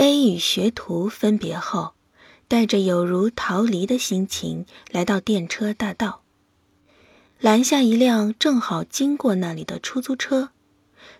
[0.00, 1.92] A 与学徒分别后，
[2.48, 6.22] 带着有如逃离的心情来到电车大道，
[7.38, 10.52] 拦下一辆正好经过那里的出租车，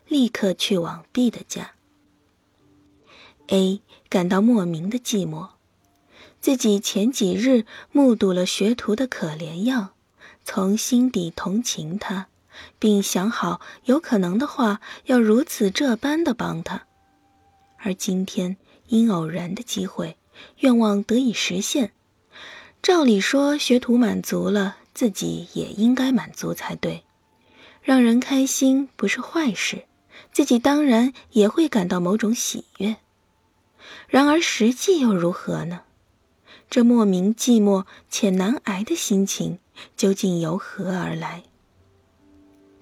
[0.09, 1.73] 立刻去往 B 的家。
[3.49, 5.51] A 感到莫名的寂寞，
[6.41, 9.91] 自己前几日目睹了学徒的可怜样，
[10.43, 12.29] 从心底同情他。
[12.79, 16.87] 并想好，有可能的话，要如此这般的帮他。
[17.83, 18.59] 而今天
[18.91, 20.17] 因偶然的机会，
[20.59, 21.93] 愿望得以实现。
[22.83, 27.05] 照理说，学徒满足了，自己也应该满足才对。
[27.83, 29.85] 让人开心不是坏事，
[30.33, 32.97] 自己当然也会感到某种喜悦。
[34.09, 35.83] 然而实际又如何呢？
[36.69, 39.59] 这莫名寂寞且难挨的心情，
[39.97, 41.45] 究竟由何而来？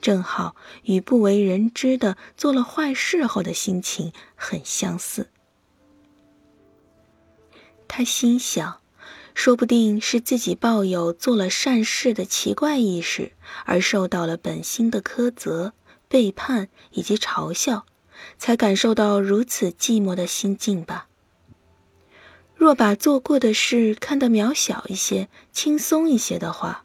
[0.00, 5.28] 正好与不为人知的做了坏事后的心情很相似。
[7.88, 8.80] 他心想，
[9.34, 13.32] 说不定是自己抱有做了善事的奇怪意识，
[13.64, 15.72] 而受到了本心的苛责、
[16.06, 17.86] 背叛以及嘲笑，
[18.38, 21.08] 才感受到如此寂寞的心境吧。
[22.54, 26.84] 若把做过的事看得渺小一些、轻松一些的话，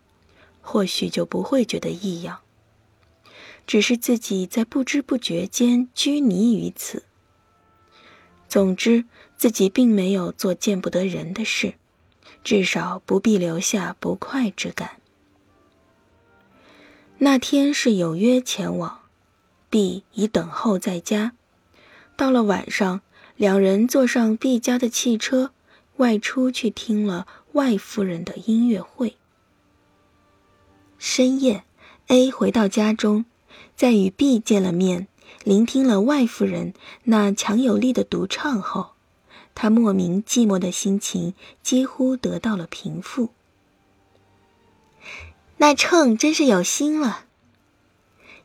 [0.62, 2.40] 或许就不会觉得异样。
[3.66, 7.04] 只是自己在不知不觉间拘泥于此。
[8.48, 9.06] 总之，
[9.44, 11.74] 自己并没有做见不得人的事，
[12.46, 14.92] 至少不必留下不快之感。
[17.18, 19.02] 那天是有约前往
[19.70, 21.34] ，B 已等候在家。
[22.16, 23.02] 到了晚上，
[23.36, 25.52] 两人坐上 B 家的汽车，
[25.98, 29.18] 外出去听了外夫人的音乐会。
[30.98, 31.66] 深夜
[32.08, 33.26] ，A 回到家中。
[33.76, 35.10] 在与 B 见了面，
[35.44, 38.92] 聆听了外夫人那强有力的独唱后，
[39.56, 43.30] 他莫名寂寞的心情几乎得到了平复。
[45.58, 47.26] 那秤真是有心了。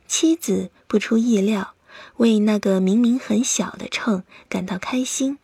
[0.07, 1.73] 妻子不出意料，
[2.17, 5.37] 为那个明明很小的秤感到开心。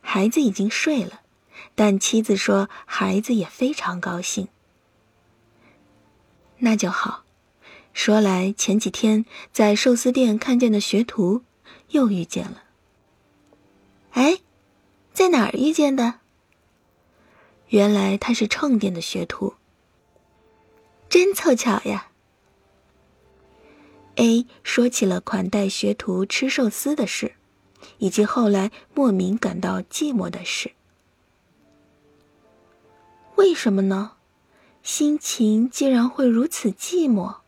[0.00, 1.20] 孩子已经睡了，
[1.74, 4.48] 但妻子说孩子也非常高兴。
[6.58, 7.24] 那就好。
[7.92, 11.42] 说来，前几天在寿司店看见的学徒，
[11.88, 12.62] 又遇见了。
[14.12, 14.38] 哎，
[15.20, 16.20] 在哪儿遇见的？
[17.68, 19.52] 原来他是秤店的学徒。
[21.10, 22.08] 真凑巧呀。
[24.14, 27.34] A 说起了款待学徒吃寿司的事，
[27.98, 30.72] 以及后来莫名感到寂寞的事。
[33.36, 34.12] 为什么呢？
[34.82, 37.40] 心情竟然会如此寂寞？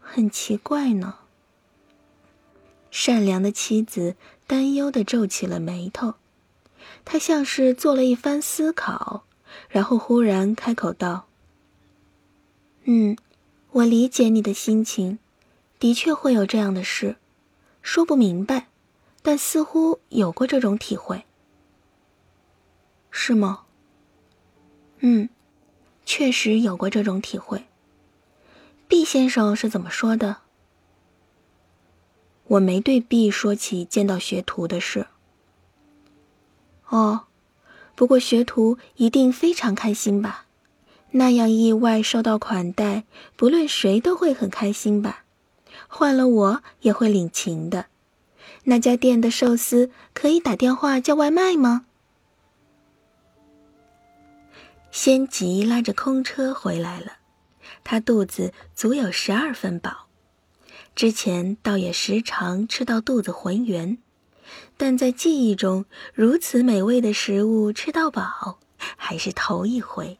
[0.00, 1.16] 很奇怪呢。
[2.90, 4.16] 善良的妻子
[4.46, 6.14] 担忧的皱起了眉头，
[7.04, 9.24] 他像是做了一番思考，
[9.68, 11.26] 然后忽然开口道
[12.84, 13.16] ：“嗯，
[13.72, 15.18] 我理解你的心情，
[15.78, 17.16] 的确会有这样的事，
[17.82, 18.68] 说不明白，
[19.22, 21.24] 但似乎有过这种体会，
[23.10, 23.64] 是吗？
[25.00, 25.28] 嗯，
[26.04, 27.64] 确实有过这种体会。”
[28.88, 30.38] 毕先生是怎么说的？
[32.44, 35.06] 我没对毕说起见到学徒的事。
[36.88, 37.26] 哦，
[37.94, 40.46] 不过学徒一定非常开心吧？
[41.12, 43.04] 那样意外受到款待，
[43.36, 45.24] 不论谁都会很开心吧？
[45.86, 47.86] 换了我也会领情的。
[48.64, 51.86] 那家店的寿司可以打电话叫外卖吗？
[54.90, 57.18] 仙吉拉着空车回来了。
[57.84, 60.08] 他肚子足有十二分饱，
[60.94, 63.98] 之前倒也时常吃到肚子浑圆，
[64.76, 68.58] 但在记忆中，如此美味的食物吃到饱
[68.96, 70.18] 还是头一回。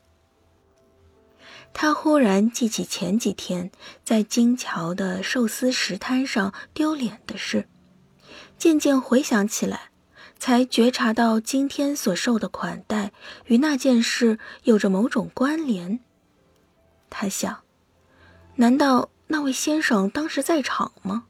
[1.73, 3.71] 他忽然记起前几天
[4.03, 7.69] 在金桥的寿司食摊上丢脸的事，
[8.57, 9.91] 渐渐回想起来，
[10.39, 13.13] 才觉察到今天所受的款待
[13.47, 16.01] 与那件事有着某种关联。
[17.11, 17.63] 他想，
[18.57, 21.27] 难道那位先生当时在场吗？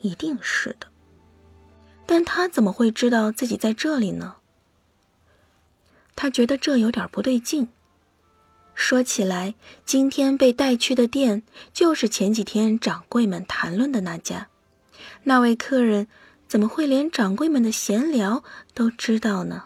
[0.00, 0.88] 一定是的，
[2.06, 4.36] 但他怎么会知道自己在这里呢？
[6.14, 7.68] 他觉得这有点不对劲。
[8.74, 9.54] 说起来，
[9.84, 11.42] 今天被带去的店
[11.72, 14.48] 就是前几天掌柜们谈论的那家。
[15.24, 16.06] 那位客人
[16.46, 19.64] 怎么会连掌柜们的闲聊都知道呢？